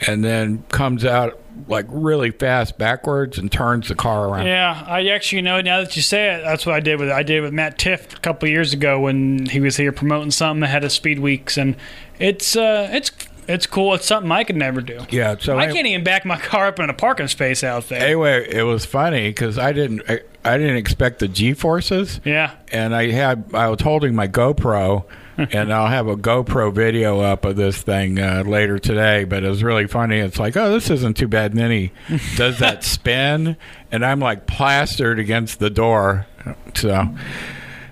[0.00, 4.46] and then comes out like really fast backwards and turns the car around.
[4.46, 7.22] Yeah, I actually know now that you say it, that's what I did with I
[7.22, 10.62] did with Matt Tifft a couple of years ago when he was here promoting something
[10.62, 11.76] ahead of Speed Weeks, and
[12.18, 13.10] it's uh, it's
[13.48, 13.94] it's cool.
[13.94, 15.06] It's something I could never do.
[15.10, 18.02] Yeah, so I can't even back my car up in a parking space out there.
[18.02, 22.20] Anyway, it was funny because I didn't I, I didn't expect the G forces.
[22.24, 22.54] Yeah.
[22.72, 25.04] and I had I was holding my GoPro,
[25.36, 29.24] and I'll have a GoPro video up of this thing uh, later today.
[29.24, 30.18] But it was really funny.
[30.18, 31.52] It's like, oh, this isn't too bad.
[31.52, 31.92] And then he
[32.36, 33.56] does that spin,
[33.92, 36.26] and I'm like plastered against the door.
[36.74, 37.08] So.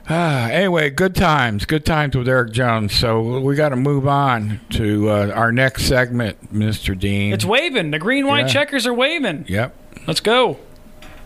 [0.07, 2.95] Ah, anyway, good times, good times with Erik Jones.
[2.95, 6.99] So we got to move on to uh, our next segment, Mr.
[6.99, 7.33] Dean.
[7.33, 7.91] It's waving.
[7.91, 8.53] The green white Yeah.
[8.53, 9.47] checkers are waving.
[9.49, 9.75] Yep.
[10.07, 10.59] Let's go.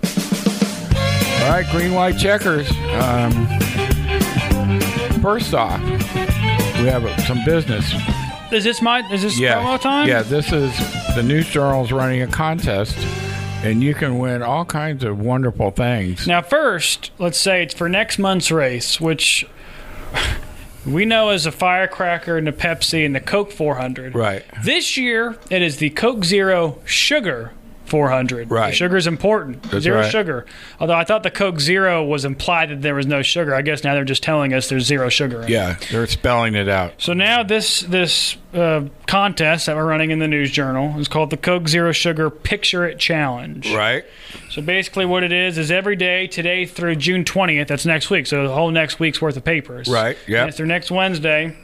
[0.04, 2.70] All right, green, white checkers.
[2.70, 3.48] Um,
[5.20, 7.92] first off, we have some business.
[8.52, 10.09] Is this my is this Yeah, promo time?
[10.09, 10.22] yeah.
[10.22, 10.74] This is
[11.14, 12.96] the News Journal's running a contest,
[13.62, 16.26] and you can win all kinds of wonderful things.
[16.26, 19.46] Now, first, let's say it's for next month's race, which
[20.87, 24.14] we know as a firecracker and the Pepsi and the Coke 400.
[24.14, 24.44] Right.
[24.64, 27.52] This year, it is the Coke Zero Sugar
[27.88, 28.51] 400.
[28.51, 28.74] Right.
[28.74, 29.62] Sugar is important.
[29.64, 30.11] That's zero right.
[30.11, 30.46] sugar.
[30.79, 33.55] Although I thought the Coke Zero was implied that there was no sugar.
[33.55, 35.38] I guess now they're just telling us there's zero sugar.
[35.38, 35.51] In it.
[35.51, 36.94] Yeah, they're spelling it out.
[36.98, 41.31] So now this this uh, contest that we're running in the News Journal is called
[41.31, 43.72] the Coke Zero Sugar Picture It Challenge.
[43.74, 44.05] Right.
[44.51, 47.68] So basically, what it is is every day today through June twentieth.
[47.68, 48.27] That's next week.
[48.27, 49.88] So the whole next week's worth of papers.
[49.88, 50.46] Right, Yeah.
[50.46, 51.57] It's through next Wednesday.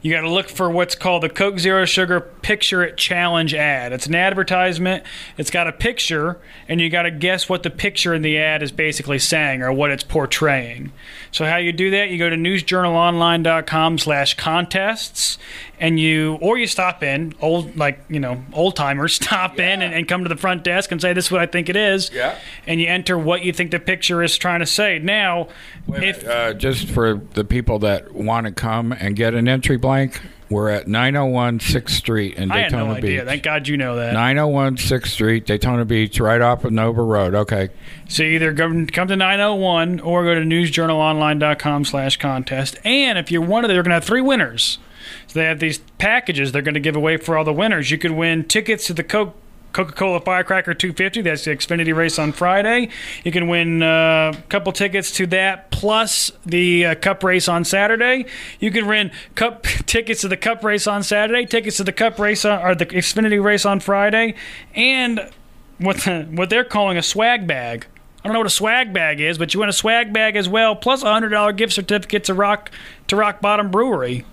[0.00, 3.92] You got to look for what's called the Coke Zero Sugar Picture It Challenge ad.
[3.92, 5.04] It's an advertisement.
[5.36, 8.62] It's got a picture, and you got to guess what the picture in the ad
[8.62, 10.92] is basically saying or what it's portraying.
[11.32, 12.10] So how you do that?
[12.10, 15.38] You go to newsjournalonline.com slash contests
[15.80, 19.94] and you or you stop in old like you know old timers stop in and,
[19.94, 22.10] and come to the front desk and say this is what I think it is.
[22.12, 22.38] Yeah.
[22.66, 24.98] And you enter what you think the picture is trying to say.
[24.98, 25.48] Now,
[25.88, 30.20] if Uh, just for the people that want to come and get an entry blank,
[30.50, 33.04] we're at 901 6th Street in I had Daytona no Beach.
[33.04, 33.24] idea.
[33.24, 34.12] Thank God you know that.
[34.12, 37.34] 901 6th Street, Daytona Beach, right off of Nova Road.
[37.34, 37.70] Okay.
[38.06, 42.78] So either go, come to 901 or go to newsjournalonline.com slash contest.
[42.84, 44.78] And if you're one of them, they're going to have three winners.
[45.26, 47.90] So they have these packages they're going to give away for all the winners.
[47.90, 49.34] You could win tickets to the Coke.
[49.72, 51.22] Coca-Cola Firecracker 250.
[51.22, 52.88] That's the Xfinity race on Friday.
[53.24, 57.64] You can win uh, a couple tickets to that, plus the uh, Cup race on
[57.64, 58.26] Saturday.
[58.60, 62.18] You can win Cup tickets to the Cup race on Saturday, tickets to the Cup
[62.18, 64.34] race on, or the Xfinity race on Friday,
[64.74, 65.30] and
[65.78, 67.86] what the, what they're calling a swag bag.
[68.22, 70.48] I don't know what a swag bag is, but you win a swag bag as
[70.48, 72.70] well, plus a hundred dollar gift certificate to Rock
[73.06, 74.24] to Rock Bottom Brewery.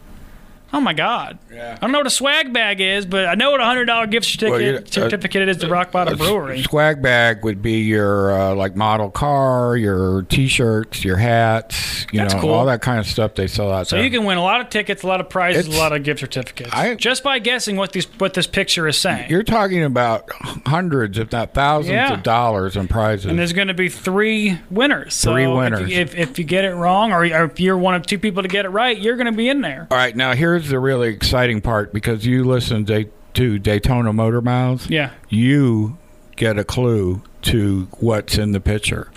[0.76, 1.40] Oh my God!
[1.54, 4.08] I don't know what a swag bag is, but I know what a hundred dollar
[4.08, 6.62] gift certificate, Well, uh, certificate is to Rock Bottom A Brewery.
[6.64, 12.34] swag bag would be your uh, like model car, your T-shirts, your hats, you That's
[12.34, 12.50] know, cool.
[12.54, 14.04] all that kind of stuff they sell out So there.
[14.04, 16.04] you can win a lot of tickets, a lot of prizes, It's- a lot of
[16.04, 19.30] gift certificates, just by guessing what this what this picture is saying.
[19.30, 20.30] You're talking about
[20.66, 22.14] hundreds, if not thousands, Yeah.
[22.16, 23.28] of dollars in prizes.
[23.28, 25.14] And there's going to be three winners.
[25.14, 25.90] So Three if you- winners.
[25.90, 28.50] If, if, you get it wrong, or, or if you're one of two people to
[28.50, 29.88] get it right, you're going to be in there.
[29.90, 34.42] all right, now here's the really exciting part because you listen to, to Daytona Motor
[34.42, 34.90] Mouths.
[34.90, 35.12] Yeah.
[35.30, 35.98] You
[36.36, 39.12] get a clue to what's in the picture.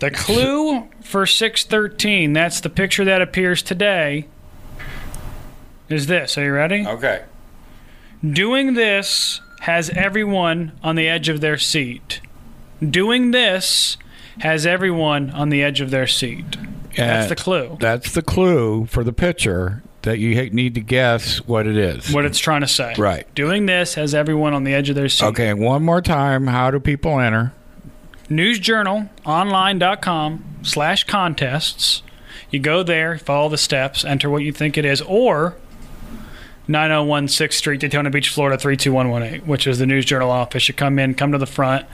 [0.00, 4.26] The clue for 613, that's the picture that appears today,
[5.88, 6.36] is this.
[6.36, 6.86] Are you ready?
[6.86, 7.24] Okay.
[8.22, 12.20] Doing this has everyone on the edge of their seat.
[12.82, 13.96] Doing this
[14.40, 16.56] has everyone on the edge of their seat.
[16.96, 17.76] That's the clue.
[17.80, 22.12] That's the clue for the picture that you need to guess what it is.
[22.12, 22.94] What it's trying to say.
[22.96, 23.32] Right.
[23.34, 25.26] Doing this has everyone on the edge of their seat.
[25.26, 26.46] Okay, one more time.
[26.46, 27.52] How do people enter?
[28.30, 32.02] newsjournalonline.com slash contests.
[32.50, 35.56] You go there, follow the steps, enter what you think it is, or
[36.68, 40.68] 901 6th Street, Daytona Beach, Florida 32118, which is the News Journal office.
[40.68, 41.86] You come in, come to the front,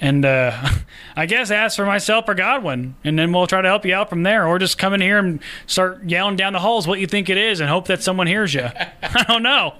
[0.00, 0.68] and uh,
[1.16, 4.08] I guess ask for myself or Godwin, and then we'll try to help you out
[4.08, 7.06] from there, or just come in here and start yelling down the halls what you
[7.06, 8.62] think it is, and hope that someone hears you.
[9.02, 9.74] I don't know,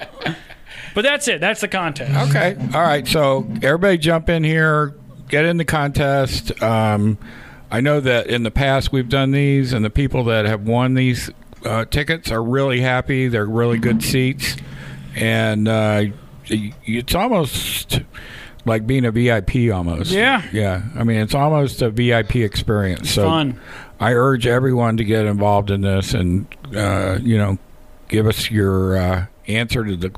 [0.94, 1.40] but that's it.
[1.40, 2.30] That's the contest.
[2.30, 2.56] Okay.
[2.74, 3.06] All right.
[3.06, 4.94] So everybody jump in here,
[5.28, 6.62] get in the contest.
[6.62, 7.18] Um,
[7.70, 10.94] I know that in the past we've done these, and the people that have won
[10.94, 11.30] these
[11.64, 13.28] uh, tickets are really happy.
[13.28, 14.56] They're really good seats,
[15.14, 16.04] and uh,
[16.48, 18.00] it's almost
[18.64, 20.10] like being a VIP almost.
[20.10, 20.42] Yeah.
[20.52, 20.82] Yeah.
[20.96, 23.10] I mean, it's almost a VIP experience.
[23.10, 23.60] so fun.
[23.98, 27.58] I urge everyone to get involved in this, and uh, you know,
[28.08, 30.12] give us your uh, answer to the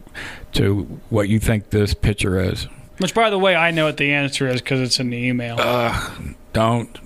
[0.52, 2.68] to what you think this picture is.
[2.98, 5.57] Which, by the way, I know what the answer is because it's in the email.
[5.59, 6.11] Uh,
[6.52, 6.96] Don't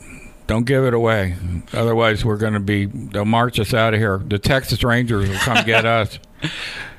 [0.47, 1.37] don't give it away.
[1.73, 4.19] Otherwise, we're going to be they'll march us out of here.
[4.19, 6.19] The Texas Rangers will come get us.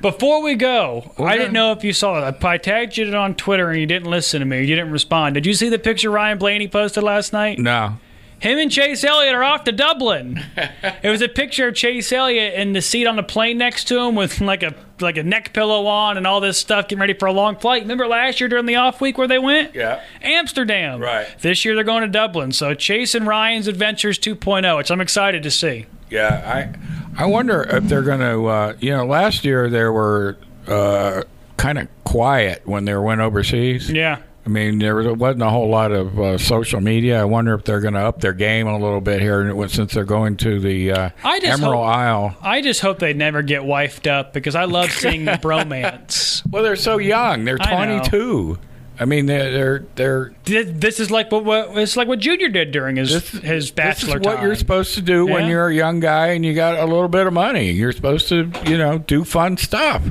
[0.00, 2.44] Before we go, I didn't know if you saw it.
[2.44, 4.60] I tagged you on Twitter and you didn't listen to me.
[4.60, 5.34] You didn't respond.
[5.34, 7.58] Did you see the picture Ryan Blaney posted last night?
[7.58, 7.98] No.
[8.40, 10.44] Him and Chase Elliott are off to Dublin.
[11.02, 13.98] it was a picture of Chase Elliott in the seat on the plane next to
[13.98, 17.14] him with like a like a neck pillow on and all this stuff, getting ready
[17.14, 17.82] for a long flight.
[17.82, 19.74] Remember last year during the off week where they went?
[19.74, 20.02] Yeah.
[20.22, 21.00] Amsterdam.
[21.00, 21.26] Right.
[21.40, 22.52] This year they're going to Dublin.
[22.52, 25.86] So Chase and Ryan's Adventures 2.0, which I'm excited to see.
[26.10, 28.46] Yeah, I I wonder if they're going to.
[28.46, 31.24] Uh, you know, last year they were uh,
[31.56, 33.90] kind of quiet when they went overseas.
[33.90, 34.20] Yeah.
[34.46, 37.20] I mean, there was, wasn't a whole lot of uh, social media.
[37.20, 40.04] I wonder if they're going to up their game a little bit here since they're
[40.04, 42.36] going to the uh, Emerald hope- Isle.
[42.40, 46.48] I just hope they never get wifed up because I love seeing the bromance.
[46.50, 47.44] Well, they're so young.
[47.44, 47.98] They're I know.
[47.98, 48.58] 22.
[49.00, 49.50] I mean, they're
[49.94, 53.28] they're, they're This is like what, what it's like what Junior did during his This-
[53.30, 54.44] his this is bachelor what time.
[54.44, 57.26] you're supposed to do when you're a young guy and you got a little bit
[57.26, 57.70] of money.
[57.70, 60.02] You're supposed to, you know, do fun stuff.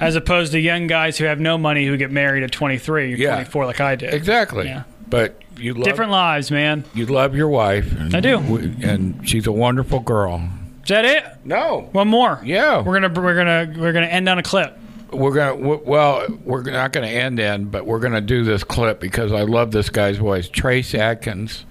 [0.00, 3.16] as opposed to young guys who have no money who get married at 23 or
[3.16, 3.34] Yeah.
[3.34, 4.12] 24 like I did.
[4.14, 4.66] Exactly.
[4.66, 4.82] Yeah.
[5.08, 6.84] But you love Different lives, man.
[6.94, 7.90] you love your wife.
[7.98, 8.38] And I do.
[8.82, 10.48] and she's a wonderful girl.
[10.82, 11.24] Is that it?
[11.44, 11.88] No.
[11.92, 12.40] One more.
[12.44, 12.80] Yeah.
[12.82, 14.76] We're gonna we're gonna we're gonna end on a clip.
[15.12, 19.32] We're gonna well, we're not gonna end in, but we're gonna do this clip because
[19.32, 20.48] I love this guy's voice.
[20.48, 21.64] Trace Adkins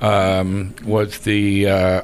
[0.00, 2.02] um, was the uh,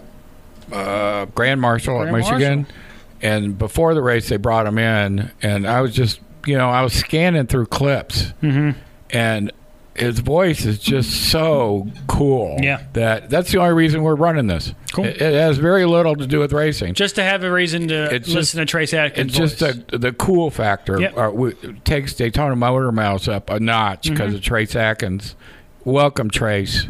[0.72, 2.76] uh, Grand Marshal Grand at Michigan, Marshal.
[3.22, 6.82] and before the race they brought him in, and I was just you know I
[6.82, 8.78] was scanning through clips, Mm-hmm.
[9.10, 9.52] and
[9.94, 12.58] his voice is just so cool.
[12.62, 12.82] Yeah.
[12.94, 14.72] that that's the only reason we're running this.
[14.92, 15.04] Cool.
[15.04, 16.94] It, it has very little to do with racing.
[16.94, 19.30] Just to have a reason to It's listen just- to Trace Adkins.
[19.30, 19.84] It's just voice.
[19.90, 21.12] the the cool factor Yep.
[21.16, 24.36] uh, w- takes Daytona Motor Mouths up a notch because Mm-hmm.
[24.36, 25.34] of Trace Adkins.
[25.84, 26.86] Welcome, Trace.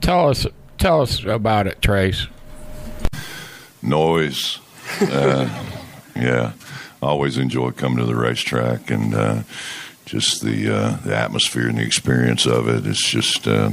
[0.00, 0.46] Tell us
[0.78, 2.26] tell us about it, Trace.
[3.82, 4.58] noise.
[5.00, 5.48] Uh,
[6.16, 6.52] yeah,
[7.02, 9.42] always enjoy coming to the racetrack and uh,
[10.10, 12.84] just the uh, the atmosphere and the experience of it.
[12.84, 13.70] It's just uh,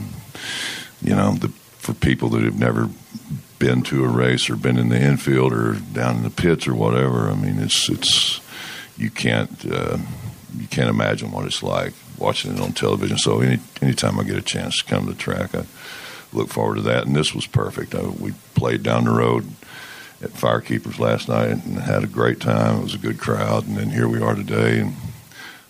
[1.01, 2.89] you know the, for people that have never
[3.57, 6.75] been to a race or been in the infield or down in the pits or
[6.75, 7.29] whatever.
[7.29, 8.39] I mean, it's it's
[8.97, 9.97] you can't uh,
[10.55, 13.17] you can't imagine what it's like watching it on television.
[13.17, 15.65] So any anytime I get a chance to come to the track, I
[16.31, 17.07] look forward to that.
[17.07, 17.95] And this was perfect.
[17.95, 19.47] I, we played down the road
[20.21, 22.77] at Firekeepers last night and had a great time.
[22.77, 24.93] It was a good crowd, and then here we are today, and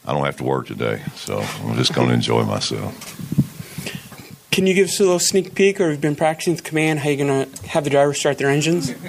[0.08, 2.96] I don't have to work today, so I'm just going to enjoy myself.
[4.52, 7.00] Can you give us a little sneak peek, or have you been practicing with command?
[7.00, 8.93] How you going to have the drivers start their engines?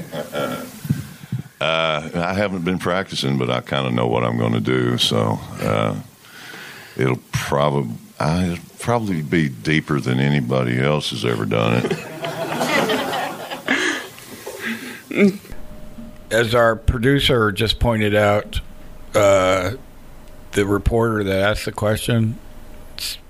[1.61, 4.97] Uh, I haven't been practicing, but I kind of know what I'm going to do,
[4.97, 5.97] so uh,
[6.97, 11.83] it'll probably I'll probably be deeper than anybody else has ever done
[15.11, 15.41] it.
[16.31, 18.61] As our producer just pointed out,
[19.15, 19.73] uh,
[20.59, 22.37] the reporter that asked the question,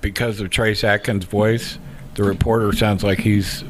[0.00, 1.78] because of Trace Adkins' voice,
[2.14, 3.62] the reporter sounds like he's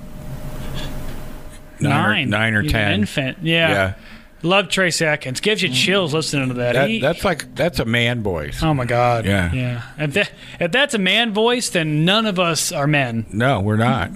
[1.81, 2.93] nine, nine, or, nine or ten.
[3.01, 3.39] infant.
[3.43, 3.69] Yeah.
[3.69, 3.95] Yeah.
[4.43, 5.41] Love Trace Adkins.
[5.41, 6.75] Gives you chills listening to that.
[6.75, 8.63] That, He- that's like that's a man voice.
[8.63, 9.27] oh my God.
[9.27, 9.53] Yeah.
[9.53, 9.83] Yeah.
[9.99, 13.27] If, that, if that's a man voice, then none of us are men.
[13.33, 14.13] No, we're not.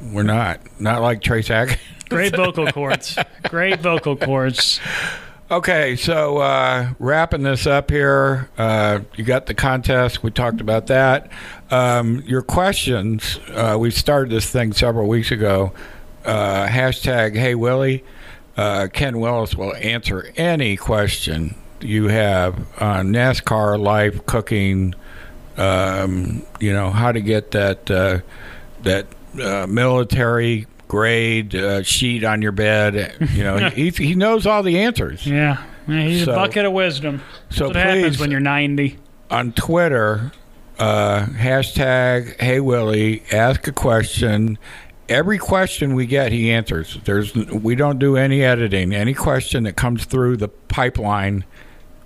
[0.00, 0.60] We're not.
[0.80, 1.80] Not like Trace Atkins.
[2.08, 3.18] Great vocal cords.
[3.50, 4.80] Great vocal cords.
[5.48, 10.24] Okay, so uh, wrapping this up here, uh, you got the contest.
[10.24, 11.30] We talked about that.
[11.70, 13.38] Um, your questions.
[13.52, 15.72] Uh, we started this thing several weeks ago.
[16.24, 18.02] Uh, hashtag Hey Willie.
[18.56, 24.96] Uh, Ken Willis will answer any question you have on NASCAR, life, cooking,
[25.56, 28.18] um, you know, how to get that uh,
[28.82, 29.06] that
[29.68, 33.16] military grade uh, sheet on your bed.
[33.34, 35.26] You know, he, he knows all the answers.
[35.26, 35.62] Yeah.
[35.88, 37.22] Yeah, he's So- a bucket of wisdom.
[37.48, 38.98] That's so what happens when you're 90.
[39.30, 40.32] on Twitter,
[40.78, 44.58] uh, hashtag Hey Willie, ask a question.
[45.08, 46.98] Every question we get, he answers.
[47.04, 48.92] There's we don't do any editing.
[48.92, 51.44] Any question that comes through the pipeline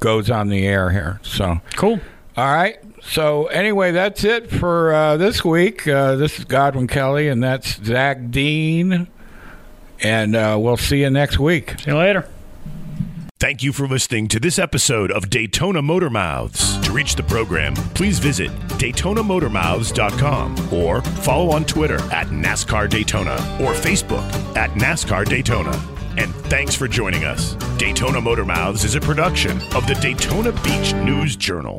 [0.01, 1.19] goes on the air here.
[1.23, 1.99] So cool.
[2.37, 2.79] All right.
[3.03, 5.87] So anyway, that's it for uh, this week.
[5.89, 9.09] Uh, this is Godwin Kelly, and that's Zach Dean,
[10.01, 11.77] and uh, we'll see you next week.
[11.81, 12.29] See you later.
[13.41, 16.79] Thank you for listening to this episode of Daytona Motor Mouths.
[16.81, 23.73] To reach the program, please visit DaytonaMotorMouths.com or follow on Twitter at NASCAR Daytona or
[23.73, 25.73] Facebook at NASCAR Daytona.
[26.19, 27.55] And thanks for joining us.
[27.79, 31.79] Daytona Motor Mouths is a production of the Daytona Beach News Journal.